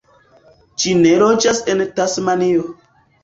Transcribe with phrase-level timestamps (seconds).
[0.83, 2.65] Ĝi ne loĝas en Tasmanio.